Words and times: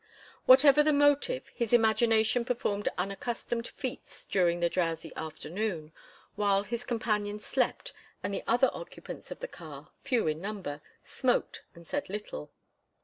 Whatever 0.47 0.81
the 0.81 0.91
motive, 0.91 1.49
his 1.53 1.73
imagination 1.73 2.43
performed 2.43 2.89
unaccustomed 2.97 3.67
feats 3.67 4.25
during 4.25 4.59
the 4.59 4.67
drowsy 4.67 5.11
afternoon, 5.15 5.91
while 6.35 6.63
his 6.63 6.83
companion 6.83 7.39
slept 7.39 7.93
and 8.23 8.33
the 8.33 8.41
other 8.47 8.71
occupants 8.73 9.29
of 9.29 9.41
the 9.41 9.47
car, 9.47 9.91
few 10.03 10.25
in 10.25 10.41
number, 10.41 10.81
smoked 11.05 11.61
and 11.75 11.85
said 11.85 12.09
little. 12.09 12.49